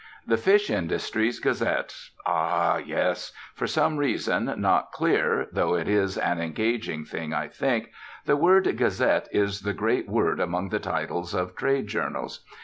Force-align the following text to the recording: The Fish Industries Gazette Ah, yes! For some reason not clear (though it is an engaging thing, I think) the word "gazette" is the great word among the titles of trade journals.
The 0.25 0.35
Fish 0.35 0.71
Industries 0.71 1.39
Gazette 1.39 1.95
Ah, 2.25 2.77
yes! 2.77 3.33
For 3.53 3.67
some 3.67 3.97
reason 3.97 4.51
not 4.57 4.91
clear 4.91 5.45
(though 5.51 5.75
it 5.75 5.87
is 5.87 6.17
an 6.17 6.41
engaging 6.41 7.05
thing, 7.05 7.35
I 7.35 7.47
think) 7.47 7.91
the 8.25 8.35
word 8.35 8.63
"gazette" 8.77 9.29
is 9.31 9.61
the 9.61 9.73
great 9.75 10.09
word 10.09 10.39
among 10.39 10.69
the 10.69 10.79
titles 10.79 11.35
of 11.35 11.55
trade 11.55 11.85
journals. 11.85 12.43